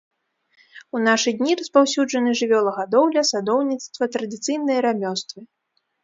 У 0.99 0.99
нашы 1.07 1.29
дні 1.41 1.51
распаўсюджаны 1.59 2.31
жывёлагадоўля, 2.39 3.23
садоўніцтва, 3.31 4.03
традыцыйныя 4.17 4.79
рамёствы. 4.87 5.39